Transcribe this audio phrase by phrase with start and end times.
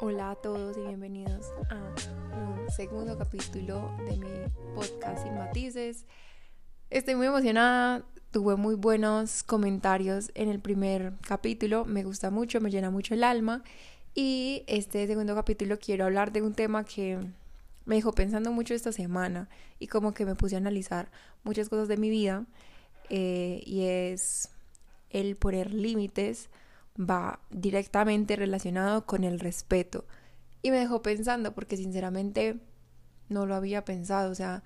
[0.00, 1.76] Hola a todos y bienvenidos a
[2.36, 4.28] un segundo capítulo de mi
[4.74, 6.04] podcast Sin Matices.
[6.90, 12.72] Estoy muy emocionada, tuve muy buenos comentarios en el primer capítulo, me gusta mucho, me
[12.72, 13.62] llena mucho el alma
[14.14, 17.20] y este segundo capítulo quiero hablar de un tema que
[17.84, 19.48] me dejó pensando mucho esta semana
[19.78, 21.08] y como que me puse a analizar
[21.44, 22.46] muchas cosas de mi vida
[23.10, 24.50] eh, y es
[25.10, 26.50] el poner límites
[26.98, 30.06] va directamente relacionado con el respeto.
[30.62, 32.58] Y me dejó pensando porque sinceramente
[33.28, 34.30] no lo había pensado.
[34.30, 34.62] O sea,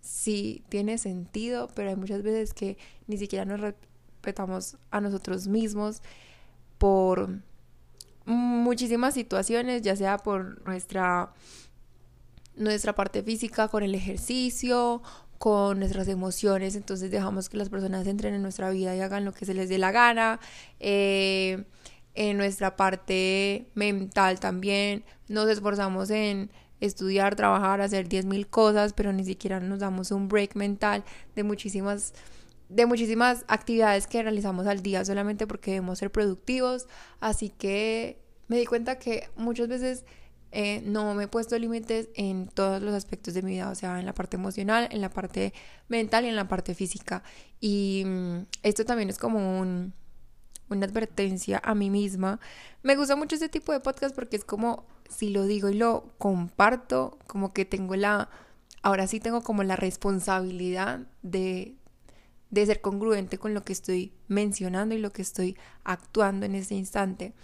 [0.00, 6.02] sí tiene sentido, pero hay muchas veces que ni siquiera nos respetamos a nosotros mismos
[6.78, 7.40] por
[8.24, 11.32] muchísimas situaciones, ya sea por nuestra
[12.56, 15.00] nuestra parte física con el ejercicio
[15.38, 19.32] con nuestras emociones, entonces dejamos que las personas entren en nuestra vida y hagan lo
[19.32, 20.40] que se les dé la gana.
[20.80, 21.64] Eh,
[22.14, 29.24] en nuestra parte mental también nos esforzamos en estudiar, trabajar, hacer 10.000 cosas, pero ni
[29.24, 32.12] siquiera nos damos un break mental de muchísimas
[32.68, 36.86] de muchísimas actividades que realizamos al día solamente porque debemos ser productivos,
[37.18, 40.04] así que me di cuenta que muchas veces
[40.50, 44.00] eh, no me he puesto límites en todos los aspectos de mi vida, o sea,
[44.00, 45.52] en la parte emocional, en la parte
[45.88, 47.22] mental y en la parte física.
[47.60, 49.92] Y mm, esto también es como un,
[50.70, 52.40] una advertencia a mí misma.
[52.82, 56.14] Me gusta mucho este tipo de podcast porque es como, si lo digo y lo
[56.18, 58.30] comparto, como que tengo la,
[58.82, 61.76] ahora sí tengo como la responsabilidad de,
[62.50, 66.74] de ser congruente con lo que estoy mencionando y lo que estoy actuando en ese
[66.74, 67.34] instante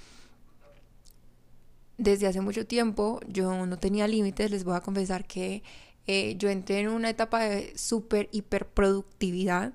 [1.99, 5.63] desde hace mucho tiempo yo no tenía límites, les voy a confesar que
[6.07, 9.73] eh, yo entré en una etapa de súper hiperproductividad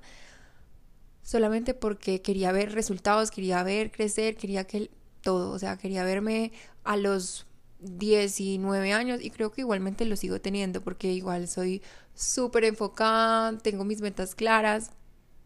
[1.24, 4.90] solamente porque quería ver resultados, quería ver crecer, quería que
[5.22, 6.52] todo, o sea, quería verme
[6.84, 7.46] a los
[7.80, 11.82] 19 años y creo que igualmente lo sigo teniendo porque igual soy
[12.14, 14.92] súper enfocada, tengo mis metas claras,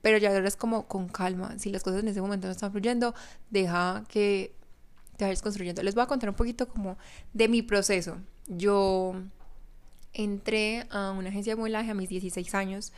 [0.02, 2.72] pero ya ahora es como con calma, si las cosas en ese momento no están
[2.72, 3.14] fluyendo,
[3.50, 4.56] deja que
[5.18, 5.84] te vayas construyendo.
[5.84, 6.98] Les voy a contar un poquito como
[7.34, 8.18] de mi proceso.
[8.48, 9.16] Yo
[10.14, 12.94] entré a una agencia de modelaje a mis 16 años.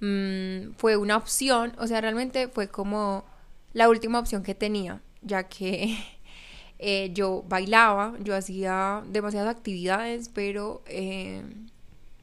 [0.00, 3.24] Mm, fue una opción, o sea, realmente fue como
[3.72, 5.96] la última opción que tenía, ya que
[6.78, 11.42] eh, yo bailaba, yo hacía demasiadas actividades, pero eh,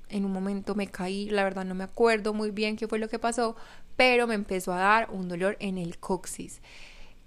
[0.09, 3.07] en un momento me caí, la verdad no me acuerdo muy bien qué fue lo
[3.09, 3.55] que pasó,
[3.95, 6.61] pero me empezó a dar un dolor en el coxis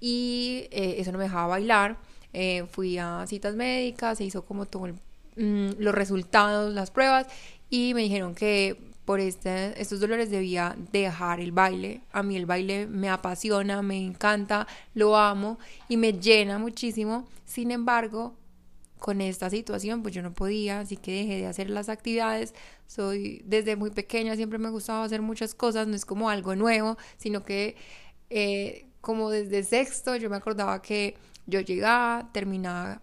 [0.03, 1.97] y eh, eso no me dejaba bailar.
[2.33, 4.89] Eh, fui a citas médicas, se hizo como todo
[5.37, 7.29] mm, los resultados, las pruebas
[7.71, 12.01] y me dijeron que por este, estos dolores debía dejar el baile.
[12.11, 15.59] A mí el baile me apasiona, me encanta, lo amo
[15.89, 17.29] y me llena muchísimo.
[17.45, 18.35] Sin embargo,
[18.99, 22.55] con esta situación pues yo no podía, así que dejé de hacer las actividades.
[22.89, 26.97] Soy desde muy pequeña, siempre me gustaba hacer muchas cosas, no es como algo nuevo,
[27.19, 27.77] sino que
[28.31, 33.03] eh, como desde sexto yo me acordaba que yo llegaba, terminaba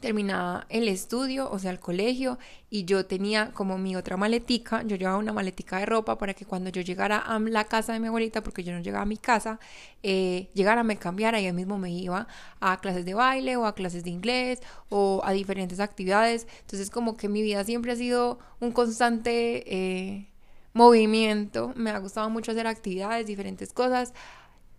[0.00, 2.38] terminaba el estudio, o sea, el colegio,
[2.70, 6.44] y yo tenía como mi otra maletica, yo llevaba una maletica de ropa para que
[6.44, 9.16] cuando yo llegara a la casa de mi abuelita, porque yo no llegaba a mi
[9.16, 9.58] casa,
[10.02, 12.28] eh, llegara, me cambiara y ahí mismo me iba
[12.60, 16.46] a clases de baile o a clases de inglés o a diferentes actividades.
[16.60, 20.28] Entonces como que mi vida siempre ha sido un constante eh,
[20.74, 24.12] movimiento, me ha gustado mucho hacer actividades, diferentes cosas.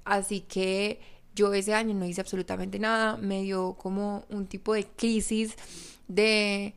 [0.08, 1.02] Así que
[1.36, 5.56] yo ese año no hice absolutamente nada, me dio como un tipo de crisis
[6.08, 6.74] de,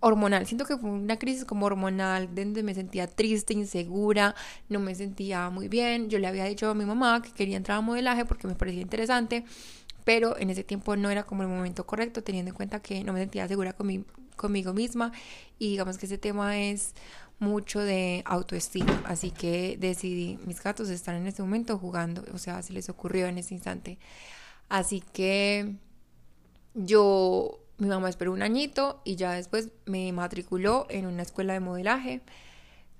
[0.00, 0.46] hormonal.
[0.46, 4.34] Siento que fue una crisis como hormonal, donde me sentía triste, insegura,
[4.70, 6.08] no me sentía muy bien.
[6.08, 8.80] Yo le había dicho a mi mamá que quería entrar a modelaje porque me parecía
[8.80, 9.44] interesante,
[10.04, 13.12] pero en ese tiempo no era como el momento correcto, teniendo en cuenta que no
[13.12, 13.74] me sentía segura
[14.36, 15.12] conmigo misma.
[15.58, 16.94] Y digamos que ese tema es
[17.40, 22.62] mucho de autoestima, así que decidí, mis gatos están en este momento jugando, o sea,
[22.62, 23.98] se les ocurrió en ese instante.
[24.68, 25.74] Así que
[26.74, 31.60] yo, mi mamá esperó un añito y ya después me matriculó en una escuela de
[31.60, 32.20] modelaje.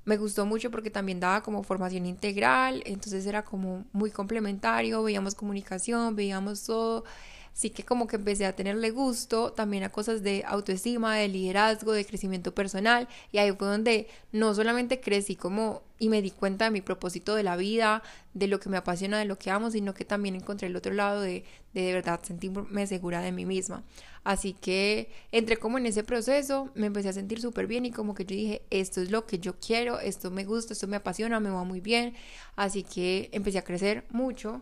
[0.06, 5.34] Me gustó mucho porque también daba como formación integral, entonces era como muy complementario, veíamos
[5.34, 7.04] comunicación, veíamos todo
[7.52, 11.92] Así que como que empecé a tenerle gusto también a cosas de autoestima, de liderazgo,
[11.92, 13.08] de crecimiento personal.
[13.32, 17.34] Y ahí fue donde no solamente crecí como y me di cuenta de mi propósito
[17.34, 18.02] de la vida,
[18.32, 20.94] de lo que me apasiona, de lo que amo, sino que también encontré el otro
[20.94, 23.84] lado de de, de verdad sentirme segura de mí misma.
[24.24, 28.14] Así que entré como en ese proceso, me empecé a sentir súper bien y como
[28.14, 31.40] que yo dije, esto es lo que yo quiero, esto me gusta, esto me apasiona,
[31.40, 32.14] me va muy bien.
[32.56, 34.60] Así que empecé a crecer mucho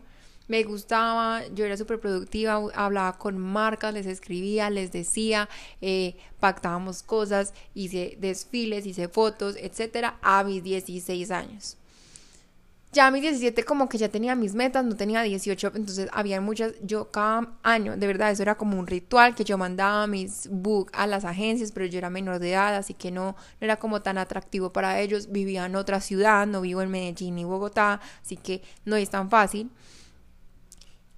[0.49, 5.47] me gustaba, yo era súper productiva, hablaba con marcas, les escribía, les decía,
[5.79, 11.77] eh, pactábamos cosas, hice desfiles, hice fotos, etcétera, a mis 16 años.
[12.91, 16.41] Ya a mis 17 como que ya tenía mis metas, no tenía 18, entonces había
[16.41, 20.49] muchas, yo cada año, de verdad, eso era como un ritual que yo mandaba mis
[20.51, 23.35] book a las agencias, pero yo era menor de edad, así que no, no
[23.65, 27.43] era como tan atractivo para ellos, vivía en otra ciudad, no vivo en Medellín ni
[27.43, 29.69] Bogotá, así que no es tan fácil.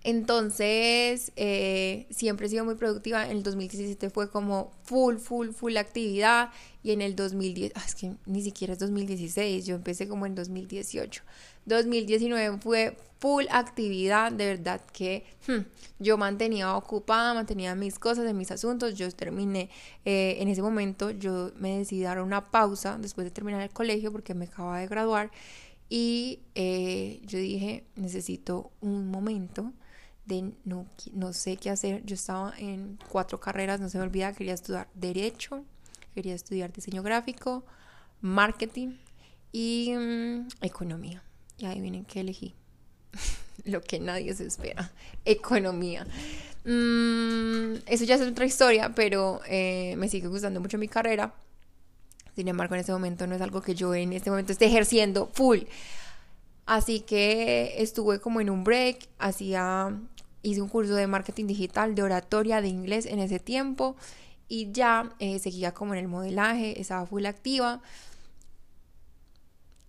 [0.03, 3.25] Entonces, eh, siempre he sido muy productiva.
[3.25, 6.49] En el 2017 fue como full, full, full actividad.
[6.83, 10.33] Y en el 2010, ah, es que ni siquiera es 2016, yo empecé como en
[10.33, 11.21] 2018.
[11.65, 15.59] 2019 fue full actividad, de verdad que hmm,
[15.99, 18.95] yo mantenía ocupada, mantenía mis cosas, en mis asuntos.
[18.95, 19.69] Yo terminé,
[20.05, 24.11] eh, en ese momento yo me decidí dar una pausa después de terminar el colegio
[24.11, 25.29] porque me acababa de graduar.
[25.87, 29.73] Y eh, yo dije, necesito un momento
[30.25, 32.03] de no, no sé qué hacer.
[32.05, 35.65] Yo estaba en cuatro carreras, no se me olvida, quería estudiar derecho,
[36.13, 37.63] quería estudiar diseño gráfico,
[38.21, 38.97] marketing
[39.51, 41.23] y mm, economía.
[41.57, 42.55] Y ahí vienen que elegí.
[43.65, 44.91] Lo que nadie se espera.
[45.25, 46.05] Economía.
[46.63, 51.33] Mm, eso ya es otra historia, pero eh, me sigue gustando mucho mi carrera.
[52.35, 55.29] Sin embargo, en este momento no es algo que yo en este momento esté ejerciendo
[55.33, 55.59] full.
[56.71, 59.99] Así que estuve como en un break, hacía,
[60.41, 63.97] hice un curso de marketing digital, de oratoria, de inglés en ese tiempo
[64.47, 67.81] y ya eh, seguía como en el modelaje, estaba full activa.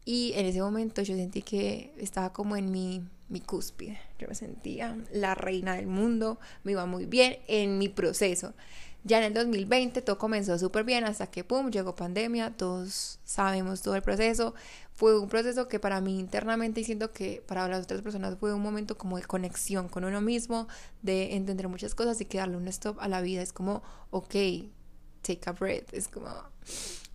[0.05, 4.01] Y en ese momento yo sentí que estaba como en mi, mi cúspide.
[4.19, 8.55] Yo me sentía la reina del mundo, me iba muy bien en mi proceso.
[9.05, 13.83] Ya en el 2020 todo comenzó súper bien hasta que, ¡pum!, llegó pandemia, todos sabemos
[13.83, 14.55] todo el proceso.
[14.93, 18.55] Fue un proceso que para mí internamente y siento que para las otras personas fue
[18.55, 20.69] un momento como de conexión con uno mismo,
[21.03, 23.43] de entender muchas cosas y que darle un stop a la vida.
[23.43, 24.35] Es como, ok,
[25.23, 26.29] take a breath, es como,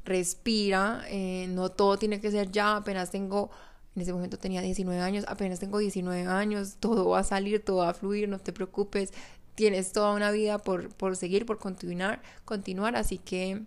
[0.03, 3.49] respira, eh, no todo tiene que ser ya, apenas tengo
[3.95, 7.77] en ese momento tenía 19 años, apenas tengo 19 años, todo va a salir, todo
[7.77, 9.11] va a fluir, no te preocupes,
[9.57, 13.63] tienes toda una vida por, por seguir, por continuar, continuar, así que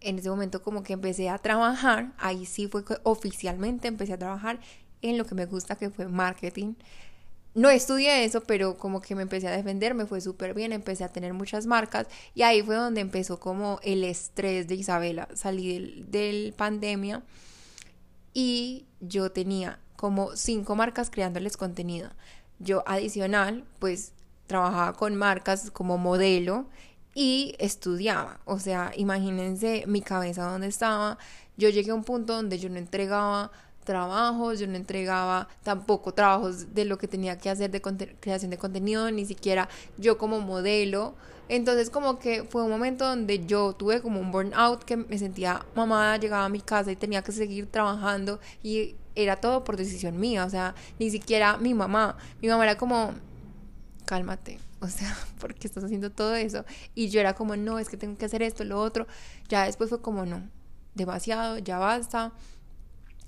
[0.00, 4.18] en ese momento como que empecé a trabajar, ahí sí fue que oficialmente empecé a
[4.18, 4.60] trabajar
[5.02, 6.74] en lo que me gusta que fue marketing.
[7.56, 11.02] No estudié eso, pero como que me empecé a defender, me fue súper bien, empecé
[11.02, 15.26] a tener muchas marcas y ahí fue donde empezó como el estrés de Isabela.
[15.34, 17.24] Salí del, del pandemia
[18.32, 22.10] y yo tenía como cinco marcas creándoles contenido.
[22.60, 24.12] Yo adicional, pues
[24.48, 26.66] trabajaba con marcas como modelo
[27.14, 28.40] y estudiaba.
[28.44, 31.18] O sea, imagínense mi cabeza donde estaba.
[31.56, 33.52] Yo llegué a un punto donde yo no entregaba
[33.84, 37.80] trabajos, yo no entregaba tampoco trabajos de lo que tenía que hacer de
[38.20, 41.14] creación de contenido, ni siquiera yo como modelo.
[41.48, 45.64] Entonces como que fue un momento donde yo tuve como un burnout que me sentía
[45.74, 50.20] mamada, llegaba a mi casa y tenía que seguir trabajando y era todo por decisión
[50.20, 52.16] mía, o sea, ni siquiera mi mamá.
[52.40, 53.14] Mi mamá era como,
[54.08, 56.64] cálmate, o sea, ¿por qué estás haciendo todo eso?
[56.94, 59.06] Y yo era como, no, es que tengo que hacer esto, lo otro.
[59.50, 60.48] Ya después fue como, no,
[60.94, 62.32] demasiado, ya basta.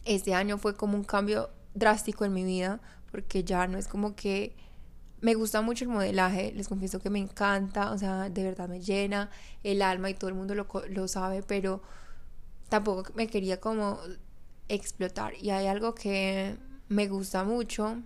[0.07, 2.81] Este año fue como un cambio drástico en mi vida,
[3.11, 4.57] porque ya no es como que
[5.21, 8.81] me gusta mucho el modelaje, les confieso que me encanta, o sea, de verdad me
[8.81, 9.29] llena
[9.63, 11.83] el alma y todo el mundo lo, lo sabe, pero
[12.71, 13.99] tampoco me quería como
[14.69, 15.35] explotar.
[15.39, 16.57] Y hay algo que
[16.89, 17.99] me gusta mucho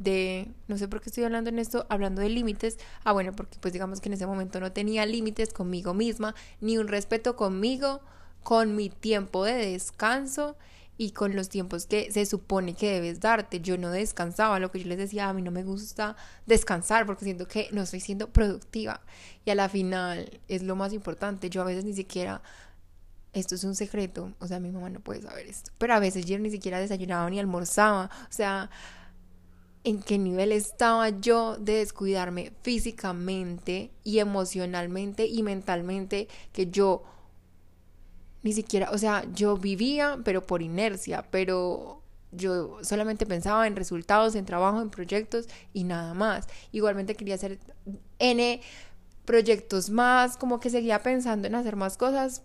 [0.00, 3.58] de, no sé por qué estoy hablando en esto, hablando de límites, ah bueno, porque
[3.60, 8.00] pues digamos que en ese momento no tenía límites conmigo misma, ni un respeto conmigo,
[8.42, 10.56] con mi tiempo de descanso
[10.96, 13.60] y con los tiempos que se supone que debes darte.
[13.60, 16.16] Yo no descansaba, lo que yo les decía, a mí no me gusta
[16.46, 19.02] descansar porque siento que no estoy siendo productiva
[19.44, 21.50] y a la final es lo más importante.
[21.50, 22.40] Yo a veces ni siquiera
[23.34, 26.24] esto es un secreto, o sea, mi mamá no puede saber esto, pero a veces
[26.24, 28.70] yo ni siquiera desayunaba ni almorzaba, o sea,
[29.84, 37.02] en qué nivel estaba yo de descuidarme físicamente y emocionalmente y mentalmente que yo
[38.42, 44.34] ni siquiera, o sea, yo vivía pero por inercia, pero yo solamente pensaba en resultados,
[44.34, 46.46] en trabajo, en proyectos y nada más.
[46.72, 47.58] Igualmente quería hacer
[48.18, 48.60] N
[49.24, 52.42] proyectos más, como que seguía pensando en hacer más cosas.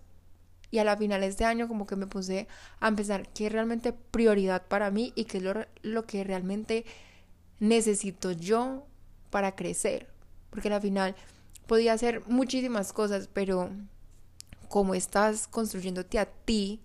[0.70, 2.48] Y a la final de este año como que me puse
[2.80, 6.84] a empezar qué es realmente prioridad para mí y qué es lo, lo que realmente
[7.60, 8.86] necesito yo
[9.30, 10.08] para crecer.
[10.50, 11.14] Porque al final
[11.66, 13.70] podía hacer muchísimas cosas, pero
[14.68, 16.80] como estás construyéndote a ti,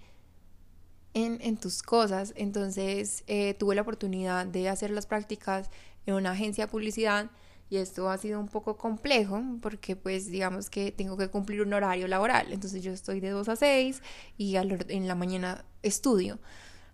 [1.14, 2.34] en, tus cosas.
[2.36, 5.70] Entonces eh, tuve la oportunidad de hacer las prácticas
[6.06, 7.30] en una agencia de publicidad
[7.70, 11.74] y esto ha sido un poco complejo porque pues digamos que tengo que cumplir un
[11.74, 12.52] horario laboral.
[12.52, 14.02] Entonces yo estoy de 2 a 6
[14.38, 16.40] y en la mañana estudio.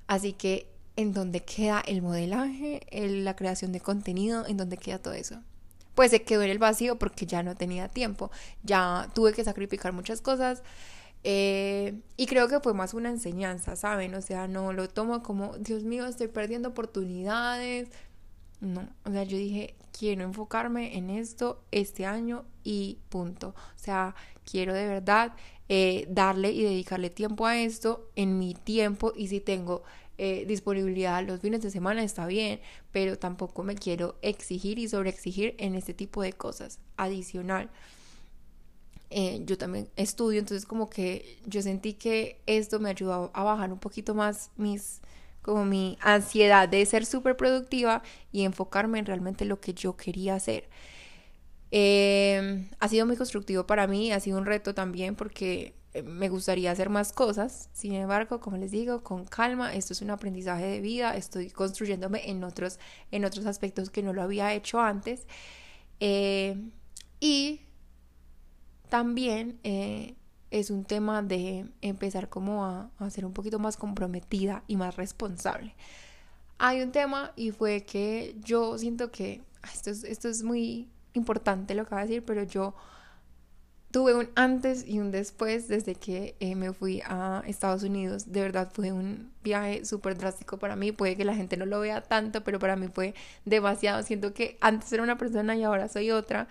[0.08, 5.14] Así que en dónde queda el modelaje, la creación de contenido, en dónde queda todo
[5.14, 5.42] eso.
[5.96, 8.30] Pues se quedó en el vacío porque ya no tenía tiempo,
[8.64, 10.62] ya tuve que sacrificar muchas cosas
[11.24, 14.14] eh, y creo que fue más una enseñanza, ¿saben?
[14.16, 17.90] O sea, no lo tomo como, Dios mío, estoy perdiendo oportunidades.
[18.62, 23.50] No, o sea, yo dije, quiero enfocarme en esto este año y punto.
[23.50, 24.16] O sea,
[24.50, 25.34] quiero de verdad
[25.70, 29.84] eh, darle y dedicarle tiempo a esto en mi tiempo y si tengo
[30.18, 32.60] eh, disponibilidad los fines de semana está bien,
[32.92, 36.80] pero tampoco me quiero exigir y sobreexigir en este tipo de cosas.
[36.98, 37.70] Adicional,
[39.10, 43.72] eh, yo también estudio, entonces como que yo sentí que esto me ayudó a bajar
[43.72, 45.02] un poquito más mis
[45.42, 50.36] como mi ansiedad de ser súper productiva y enfocarme en realmente lo que yo quería
[50.36, 50.68] hacer.
[51.72, 55.74] Eh, ha sido muy constructivo para mí, ha sido un reto también porque
[56.04, 57.70] me gustaría hacer más cosas.
[57.74, 62.30] Sin embargo, como les digo, con calma, esto es un aprendizaje de vida, estoy construyéndome
[62.30, 62.80] en otros,
[63.12, 65.28] en otros aspectos que no lo había hecho antes.
[67.20, 67.62] y
[68.90, 70.16] también eh,
[70.52, 75.76] es un tema de empezar como a, ser un poquito más comprometida y más responsable.
[76.58, 80.90] Hay un tema y fue que yo siento que ah, esto es, esto es muy
[81.14, 82.76] importante lo que voy a decir, pero yo
[83.98, 88.32] tuve un antes y un después desde que eh, me fui a Estados Unidos.
[88.32, 90.92] De verdad fue un viaje súper drástico para mí.
[90.92, 94.04] Puede que la gente no lo vea tanto, pero para mí fue demasiado.
[94.04, 96.48] Siento que antes era una persona y ahora soy otra.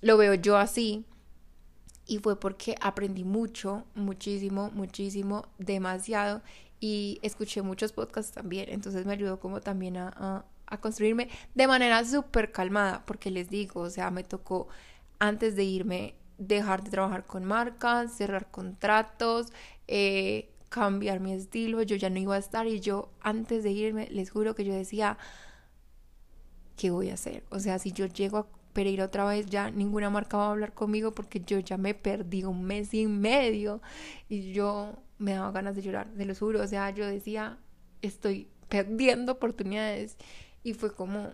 [0.00, 1.04] Lo veo yo así
[2.08, 6.42] y fue porque aprendí mucho, muchísimo, muchísimo, demasiado
[6.80, 12.04] y escuché muchos podcasts también, entonces me ayudó como también a, a, construirme de manera
[12.04, 14.66] súper calmada, porque les digo, o sea, me tocó
[15.20, 19.52] antes de irme dejar de trabajar con marcas, cerrar contratos,
[19.88, 24.08] eh, cambiar mi estilo, yo ya no iba a estar y yo antes de irme,
[24.10, 25.18] les juro que yo decía,
[26.76, 27.44] ¿qué voy a hacer?
[27.50, 30.74] O sea, si yo llego a ir otra vez ya ninguna marca va a hablar
[30.74, 33.80] conmigo porque yo ya me perdí un mes y medio
[34.28, 37.58] y yo me daba ganas de llorar, de lo juro, o sea, yo decía,
[38.02, 40.16] estoy perdiendo oportunidades.
[40.62, 41.32] Y fue como,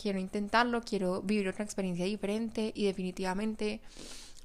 [0.00, 3.80] quiero intentarlo, quiero vivir otra experiencia diferente y definitivamente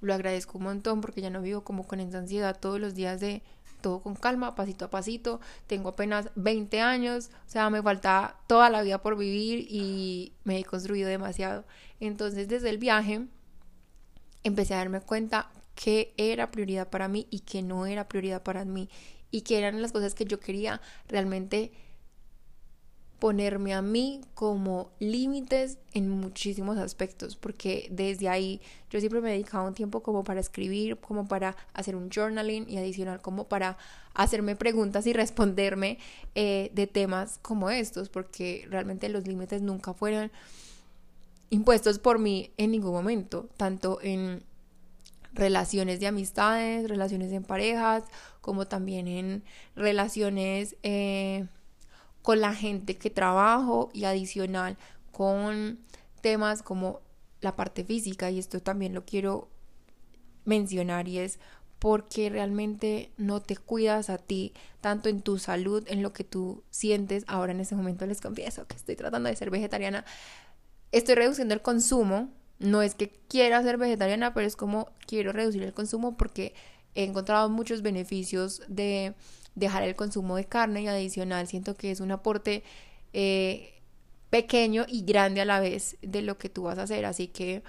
[0.02, 3.20] lo agradezco un montón porque ya no vivo como con esa ansiedad todos los días
[3.20, 3.42] de
[3.82, 5.40] todo con calma, pasito a pasito.
[5.68, 10.58] Tengo apenas 20 años, o sea, me falta toda la vida por vivir y me
[10.58, 11.66] he construido demasiado.
[12.00, 13.28] Entonces, desde el viaje,
[14.44, 18.66] empecé a darme cuenta que era prioridad para mí y que no era prioridad para
[18.66, 18.90] mí
[19.30, 21.72] y que eran las cosas que yo quería realmente
[23.26, 29.32] ponerme a mí como límites en muchísimos aspectos, porque desde ahí yo siempre me he
[29.32, 33.80] dedicado un tiempo como para escribir, como para hacer un journaling y adicional como para
[34.14, 35.98] hacerme preguntas y responderme
[36.36, 40.32] eh, de temas como estos, porque realmente los límites nunca fueron
[41.50, 44.44] impuestos por mí en ningún momento, tanto en
[45.34, 48.04] relaciones de amistades, relaciones en parejas,
[48.42, 49.44] como también en
[49.76, 50.76] relaciones...
[50.84, 51.48] Eh,
[52.26, 54.78] con la gente que trabajo y adicional
[55.12, 55.78] con
[56.22, 57.02] temas como
[57.40, 59.48] la parte física y esto también lo quiero
[60.44, 61.38] mencionar y es
[61.78, 66.64] porque realmente no te cuidas a ti, tanto en tu salud, en lo que tú
[66.72, 67.26] sientes.
[67.28, 70.04] Ahora en este momento les confieso que estoy tratando de ser vegetariana.
[70.92, 72.30] Estoy reduciendo el consumo.
[72.58, 76.56] No es que quiera ser vegetariana, pero es como quiero reducir el consumo porque
[76.96, 79.14] he encontrado muchos beneficios de
[79.56, 82.64] dejar el consumo de carne y adicional siento que es un aporte
[83.14, 83.82] eh,
[84.30, 87.06] pequeño y grande a la vez de lo que tú vas a hacer.
[87.06, 87.64] Así que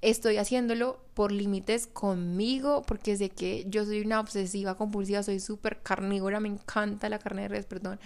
[0.00, 5.82] estoy haciéndolo por límites conmigo, porque sé que yo soy una obsesiva compulsiva, soy súper
[5.82, 7.98] carnívora, me encanta la carne de res, perdón.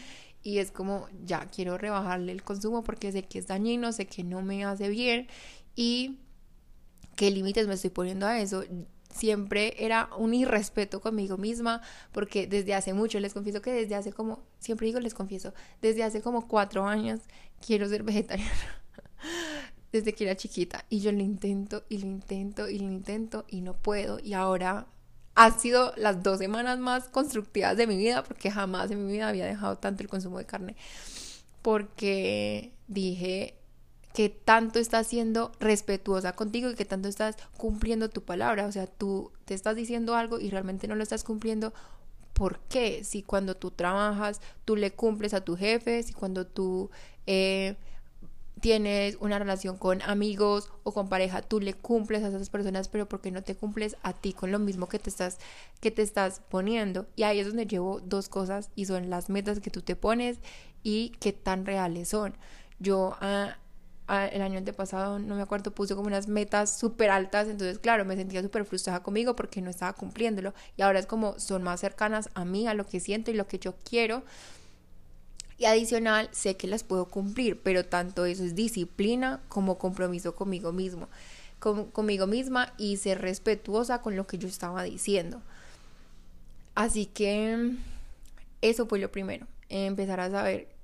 [0.43, 4.25] Y es como, ya quiero rebajarle el consumo porque sé que es dañino, sé que
[4.25, 5.27] no me hace bien
[5.75, 6.19] y
[7.17, 8.65] qué límites me estoy poniendo a eso
[9.17, 11.83] siempre era un irrespeto conmigo misma,
[12.13, 16.05] porque desde hace mucho, les confieso que desde hace como, siempre digo les confieso, desde
[16.05, 17.21] hace como cuatro años
[17.65, 18.83] quiero ser vegetariana,
[19.93, 23.63] desde que era chiquita, y yo lo intento y lo intento y lo intento y
[23.63, 24.87] no puedo, y ahora
[25.35, 29.29] ha sido las dos semanas más constructivas de mi vida, porque jamás en mi vida
[29.29, 30.77] había dejado tanto el consumo de carne,
[31.63, 33.59] porque dije,
[34.17, 38.65] que tanto estás siendo respetuosa contigo y que tanto estás cumpliendo tu palabra.
[38.65, 41.75] O sea, tú te estás diciendo algo y realmente no lo estás cumpliendo.
[42.33, 43.05] ¿por qué?
[43.05, 46.91] Si cuando tú trabajas, tú le cumples a tu jefe, si cuando tú
[47.27, 47.77] eh,
[48.61, 53.07] tienes una relación con amigos o con pareja, tú le cumples a esas personas, pero
[53.07, 55.39] ¿por qué no te cumples a ti con lo mismo que te estás,
[55.81, 57.07] que te estás poniendo?
[57.17, 60.39] Y ahí es donde llevo dos cosas y son las metas que tú te pones
[60.83, 62.35] y qué tan reales son.
[62.79, 63.57] Yo ah,
[64.09, 68.15] el año antepasado, no me acuerdo, puse como unas metas súper altas, entonces claro, me
[68.17, 72.31] sentía súper frustrada conmigo porque no estaba cumpliéndolo y ahora es como son más cercanas
[72.35, 74.23] a mí, a lo que siento y lo que yo quiero
[75.59, 80.73] y adicional, sé que las puedo cumplir, pero tanto eso es disciplina como compromiso conmigo
[80.73, 81.09] mismo,
[81.59, 85.41] conmigo misma y ser respetuosa con lo que yo estaba diciendo.
[86.75, 87.73] Así que
[88.61, 90.76] eso fue lo primero, empezar a saber.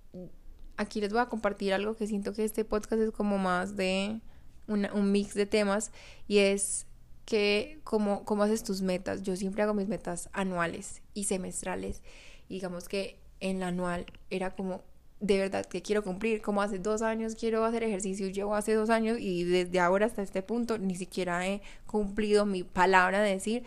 [0.83, 4.21] Aquí les voy a compartir algo que siento que este podcast es como más de
[4.67, 5.93] un mix de temas
[6.27, 6.87] y es
[7.25, 9.23] que cómo, cómo haces tus metas.
[9.23, 12.03] Yo siempre hago mis metas anuales y semestrales.
[12.49, 14.83] digamos que en la anual era como
[15.21, 18.91] de verdad que quiero cumplir, como hace dos años quiero hacer ejercicio, llevo hace dos
[18.91, 23.63] años y desde ahora hasta este punto ni siquiera he cumplido mi palabra de decir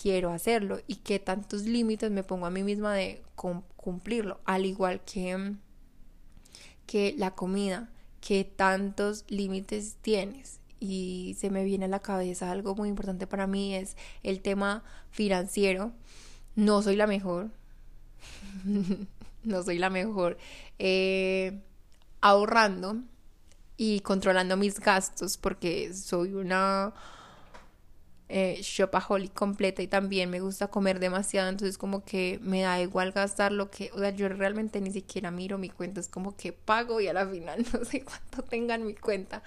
[0.00, 3.22] quiero hacerlo y qué tantos límites me pongo a mí misma de
[3.76, 5.56] cumplirlo, al igual que,
[6.86, 10.60] que la comida, qué tantos límites tienes.
[10.80, 14.82] Y se me viene a la cabeza algo muy importante para mí es el tema
[15.10, 15.92] financiero.
[16.56, 17.50] No soy la mejor,
[19.44, 20.38] no soy la mejor
[20.78, 21.60] eh,
[22.20, 22.96] ahorrando
[23.76, 26.92] y controlando mis gastos porque soy una
[28.34, 33.12] eh, shopaholic completa y también me gusta comer demasiado, entonces como que me da igual
[33.12, 36.54] gastar lo que, o sea, yo realmente ni siquiera miro mi cuenta, es como que
[36.54, 39.42] pago y a la final no sé cuánto tenga en mi cuenta.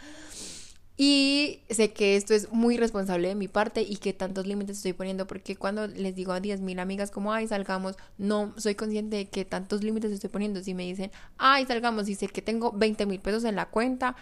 [0.98, 4.94] Y sé que esto es muy responsable de mi parte y que tantos límites estoy
[4.94, 9.26] poniendo porque cuando les digo a 10.000 amigas como, ay, salgamos, no soy consciente de
[9.26, 10.62] que tantos límites estoy poniendo.
[10.64, 14.16] Si me dicen, ay, salgamos y sé que tengo 20 mil pesos en la cuenta,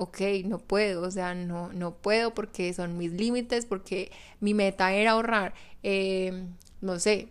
[0.00, 4.94] ok, no puedo, o sea, no, no puedo porque son mis límites, porque mi meta
[4.94, 5.52] era ahorrar,
[5.82, 6.46] eh,
[6.80, 7.28] no sé,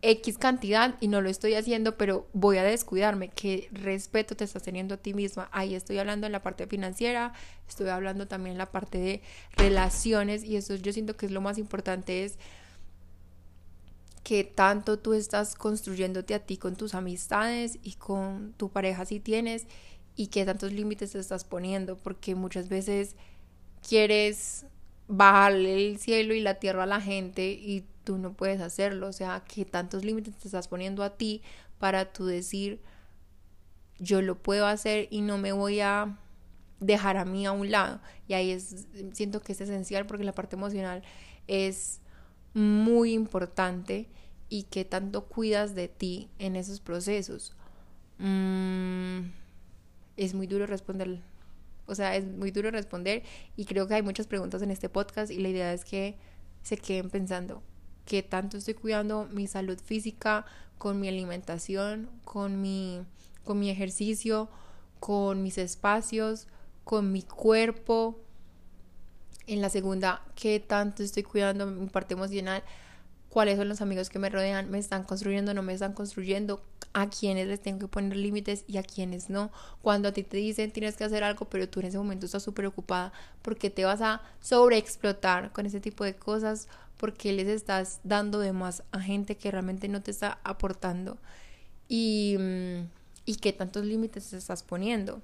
[0.00, 3.28] X cantidad y no lo estoy haciendo, pero voy a descuidarme.
[3.28, 5.50] ¿Qué respeto te estás teniendo a ti misma?
[5.52, 7.34] Ahí estoy hablando en la parte financiera,
[7.68, 9.22] estoy hablando también en la parte de
[9.54, 12.38] relaciones y eso yo siento que es lo más importante es
[14.22, 19.20] que tanto tú estás construyéndote a ti con tus amistades y con tu pareja si
[19.20, 19.66] tienes
[20.16, 23.14] y qué tantos límites te estás poniendo porque muchas veces
[23.86, 24.66] quieres
[25.08, 29.08] bajarle el cielo y la tierra a la gente y tú no puedes hacerlo.
[29.08, 31.42] O sea, que tantos límites te estás poniendo a ti
[31.78, 32.80] para tú decir,
[33.98, 36.18] yo lo puedo hacer y no me voy a
[36.80, 38.00] dejar a mí a un lado.
[38.26, 41.02] Y ahí es, siento que es esencial porque la parte emocional
[41.46, 42.00] es
[42.54, 44.08] muy importante
[44.48, 47.54] y que tanto cuidas de ti en esos procesos.
[48.18, 49.26] Mm,
[50.16, 51.20] es muy duro responder.
[51.86, 53.22] O sea, es muy duro responder
[53.56, 56.16] y creo que hay muchas preguntas en este podcast y la idea es que
[56.62, 57.62] se queden pensando,
[58.04, 60.44] que tanto estoy cuidando mi salud física
[60.78, 63.02] con mi alimentación, con mi,
[63.44, 64.48] con mi ejercicio,
[64.98, 66.48] con mis espacios,
[66.84, 68.18] con mi cuerpo.
[69.46, 72.64] En la segunda, qué tanto estoy cuidando mi parte emocional,
[73.28, 76.60] cuáles son los amigos que me rodean, me están construyendo, no me están construyendo,
[76.96, 79.52] a quienes les tengo que poner límites y a quienes no.
[79.82, 82.42] Cuando a ti te dicen tienes que hacer algo, pero tú en ese momento estás
[82.42, 88.00] súper ocupada porque te vas a sobreexplotar con ese tipo de cosas porque les estás
[88.02, 91.18] dando de más a gente que realmente no te está aportando
[91.86, 92.88] y, mm,
[93.26, 95.20] y qué tantos límites te estás poniendo.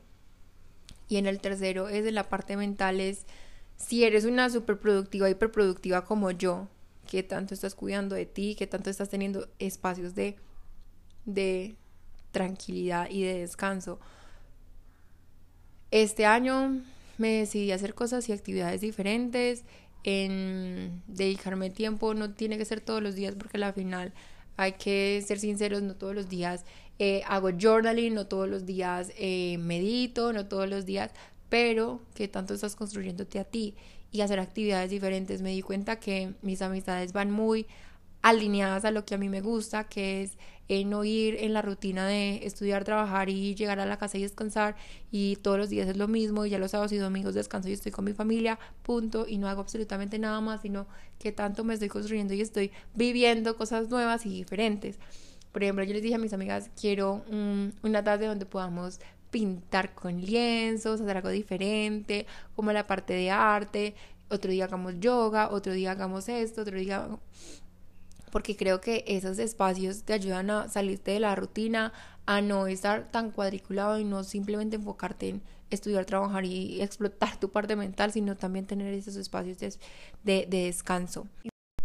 [1.08, 3.24] Y en el tercero es de la parte mental es
[3.78, 6.68] si eres una súper productiva, hiperproductiva como yo,
[7.06, 10.36] qué tanto estás cuidando de ti, qué tanto estás teniendo espacios de,
[11.24, 11.76] de
[12.30, 13.98] tranquilidad y de descanso.
[15.90, 16.80] Este año
[17.18, 19.64] me decidí a hacer cosas y actividades diferentes
[20.04, 24.12] en dedicarme tiempo, no tiene que ser todos los días porque al final
[24.56, 26.64] hay que ser sinceros, no todos los días
[26.98, 31.12] eh, hago journaling, no todos los días eh, medito, no todos los días,
[31.48, 33.74] pero que tanto estás construyéndote a ti
[34.10, 35.42] y hacer actividades diferentes.
[35.42, 37.66] Me di cuenta que mis amistades van muy
[38.20, 41.62] alineadas a lo que a mí me gusta, que es eh, no ir en la
[41.62, 44.76] rutina de estudiar, trabajar y llegar a la casa y descansar
[45.10, 47.72] y todos los días es lo mismo y ya los sábados y domingos descanso y
[47.72, 50.86] estoy con mi familia, punto, y no hago absolutamente nada más, sino
[51.18, 54.98] que tanto me estoy construyendo y estoy viviendo cosas nuevas y diferentes.
[55.52, 57.24] Por ejemplo, yo les dije a mis amigas, quiero
[57.82, 63.94] una tarde donde podamos pintar con lienzos, hacer algo diferente, como la parte de arte,
[64.28, 67.06] otro día hagamos yoga, otro día hagamos esto, otro día
[68.32, 71.92] porque creo que esos espacios te ayudan a salirte de la rutina,
[72.24, 77.50] a no estar tan cuadriculado y no simplemente enfocarte en estudiar, trabajar y explotar tu
[77.50, 79.76] parte mental, sino también tener esos espacios de,
[80.24, 81.28] de, descanso.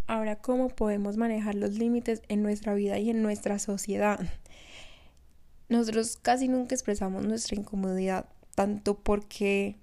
[0.07, 4.17] Ahora, ¿cómo podemos manejar los límites en nuestra vida y en nuestra sociedad?
[5.67, 9.75] Nosotros casi nunca expresamos nuestra incomodidad, tanto porque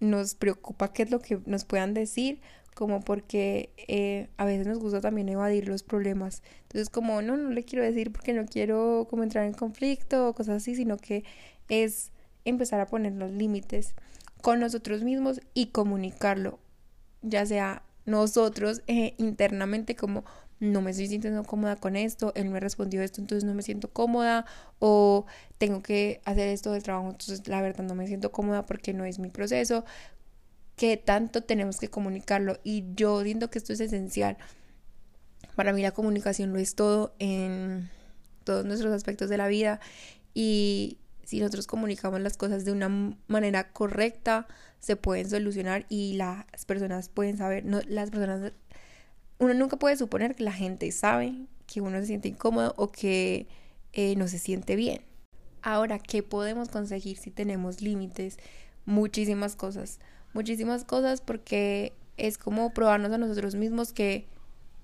[0.00, 2.40] nos preocupa qué es lo que nos puedan decir,
[2.76, 6.42] como porque eh, a veces nos gusta también evadir los problemas.
[6.64, 10.34] Entonces, como no, no le quiero decir porque no quiero como entrar en conflicto o
[10.34, 11.24] cosas así, sino que
[11.70, 12.12] es
[12.44, 13.94] empezar a poner los límites
[14.42, 16.58] con nosotros mismos y comunicarlo,
[17.22, 20.24] ya sea nosotros eh, internamente como
[20.60, 23.88] no me estoy sintiendo cómoda con esto, él me respondió esto, entonces no me siento
[23.90, 24.44] cómoda,
[24.78, 25.26] o
[25.58, 29.04] tengo que hacer esto del trabajo, entonces la verdad no me siento cómoda porque no
[29.04, 29.84] es mi proceso,
[30.76, 34.36] que tanto tenemos que comunicarlo y yo siento que esto es esencial.
[35.54, 37.88] Para mí la comunicación lo es todo en
[38.44, 39.80] todos nuestros aspectos de la vida
[40.34, 44.46] y si nosotros comunicamos las cosas de una manera correcta,
[44.78, 48.52] se pueden solucionar y las personas pueden saber, no, las personas,
[49.38, 53.48] uno nunca puede suponer que la gente sabe que uno se siente incómodo o que
[53.92, 55.00] eh, no se siente bien.
[55.62, 58.38] Ahora, ¿qué podemos conseguir si tenemos límites?
[58.84, 59.98] Muchísimas cosas
[60.36, 64.26] muchísimas cosas porque es como probarnos a nosotros mismos que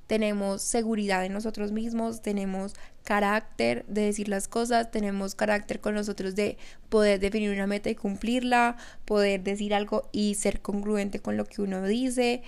[0.07, 6.35] tenemos seguridad en nosotros mismos, tenemos carácter de decir las cosas, tenemos carácter con nosotros
[6.35, 6.57] de
[6.89, 11.63] poder definir una meta y cumplirla, poder decir algo y ser congruente con lo que
[11.63, 12.43] uno dice.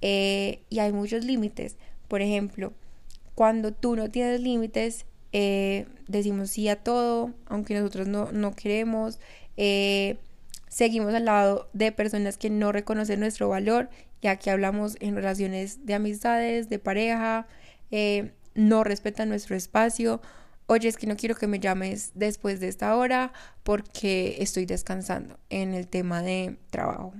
[0.00, 1.76] Eh, y hay muchos límites.
[2.08, 2.72] Por ejemplo,
[3.34, 9.18] cuando tú no tienes límites, eh, decimos sí a todo, aunque nosotros no, no queremos.
[9.56, 10.18] Eh,
[10.76, 13.88] seguimos al lado de personas que no reconocen nuestro valor,
[14.20, 17.46] ya que hablamos en relaciones de amistades, de pareja,
[17.90, 20.20] eh, no respetan nuestro espacio.
[20.66, 25.38] Oye, es que no quiero que me llames después de esta hora porque estoy descansando
[25.48, 27.14] en el tema de trabajo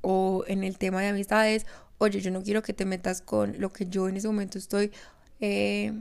[0.00, 1.64] o en el tema de amistades.
[1.98, 4.90] Oye, yo no quiero que te metas con lo que yo en ese momento estoy,
[5.38, 5.92] eh,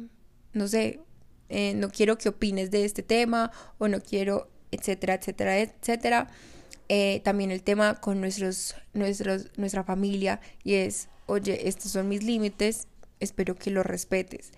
[0.54, 1.02] no sé,
[1.50, 6.27] eh, no quiero que opines de este tema o no quiero etcétera, etcétera, etcétera.
[6.89, 12.23] Eh, también el tema con nuestros, nuestros, nuestra familia y es, oye, estos son mis
[12.23, 12.88] límites,
[13.19, 14.51] espero que los respetes.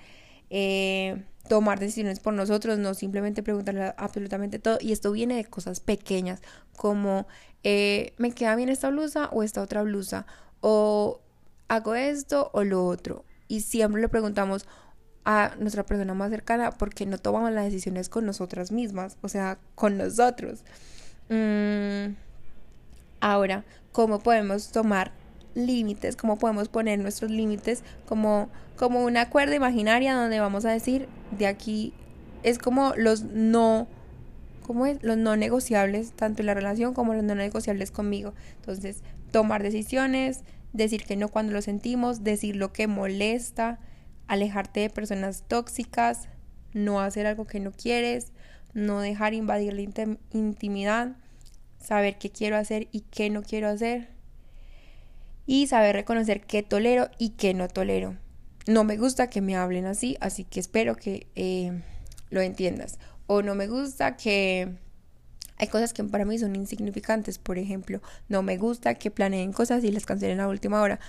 [0.52, 4.78] Eh, tomar decisiones por nosotros, no simplemente preguntarle absolutamente todo.
[4.80, 6.42] Y esto viene de cosas pequeñas,
[6.78, 7.28] como
[7.64, 10.26] eh, me queda bien esta blusa o esta otra blusa,
[10.62, 11.20] o
[11.68, 13.26] hago esto o lo otro.
[13.48, 14.68] Y siempre le preguntamos,
[15.26, 19.60] a nuestra persona más cercana porque no tomamos las decisiones con nosotras mismas, o sea,
[19.76, 20.64] con nosotros.
[21.30, 22.16] Mm,
[23.20, 25.12] ahora, ¿cómo podemos tomar
[25.56, 26.16] límites?
[26.16, 31.48] ¿Cómo podemos poner nuestros límites como, como una cuerda imaginaria donde vamos a decir, de
[31.48, 31.94] aquí
[32.44, 33.88] es como los no...
[34.66, 35.02] ¿Cómo es?
[35.02, 38.36] Los no negociables, tanto en la relación como los no negociables conmigo.
[38.58, 39.02] Entonces,
[39.32, 43.80] tomar decisiones, decir que no cuando lo sentimos, decir lo que molesta,
[44.30, 46.30] alejarte de personas tóxicas,
[46.72, 48.32] no hacer algo que no quieres,
[48.74, 51.18] no dejar invadir la intimidad,
[51.82, 54.10] saber qué quiero hacer y qué no quiero hacer
[55.48, 58.18] y saber reconocer qué tolero y qué no tolero.
[58.68, 61.82] No me gusta que me hablen así, así que espero que eh,
[62.30, 63.00] lo entiendas.
[63.26, 64.76] O no me gusta que
[65.58, 69.84] hay cosas que para mí son insignificantes, por ejemplo, no me gusta que planeen cosas
[69.84, 71.00] y las cancelen a última hora.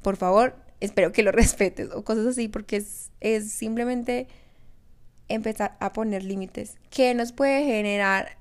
[0.00, 4.28] Por favor, espero que lo respetes o cosas así, porque es, es simplemente
[5.28, 6.76] empezar a poner límites.
[6.90, 8.38] ¿Qué nos puede generar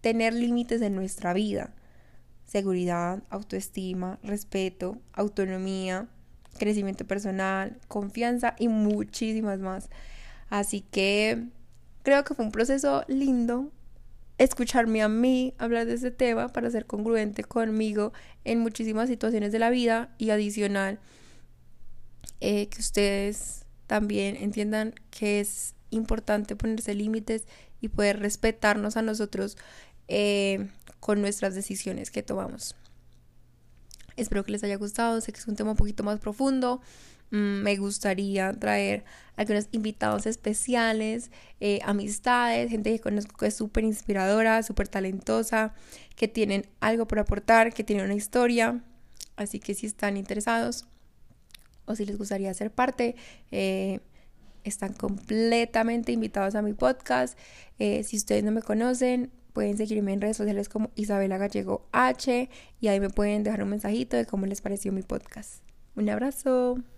[0.00, 1.74] tener límites en nuestra vida?
[2.46, 6.08] Seguridad, autoestima, respeto, autonomía,
[6.58, 9.88] crecimiento personal, confianza y muchísimas más.
[10.50, 11.48] Así que
[12.02, 13.72] creo que fue un proceso lindo
[14.38, 18.12] escucharme a mí hablar de este tema para ser congruente conmigo
[18.44, 20.98] en muchísimas situaciones de la vida y adicional
[22.46, 27.46] eh, que ustedes también entiendan que es importante ponerse límites
[27.80, 29.56] y poder respetarnos a nosotros
[30.08, 30.68] eh,
[31.00, 32.76] con nuestras decisiones que tomamos.
[34.16, 36.82] Espero que les haya gustado, sé que es un tema un poquito más profundo.
[37.30, 39.04] Mm, me gustaría traer
[39.36, 41.30] algunos invitados especiales,
[41.60, 45.72] eh, amistades, gente que conozco que es súper inspiradora, súper talentosa,
[46.14, 48.84] que tienen algo por aportar, que tienen una historia.
[49.36, 50.84] Así que si están interesados,
[51.86, 53.16] o si les gustaría ser parte,
[53.50, 54.00] eh,
[54.64, 57.38] están completamente invitados a mi podcast.
[57.78, 62.48] Eh, si ustedes no me conocen, pueden seguirme en redes sociales como Isabela Gallego H
[62.80, 65.62] y ahí me pueden dejar un mensajito de cómo les pareció mi podcast.
[65.96, 66.93] Un abrazo.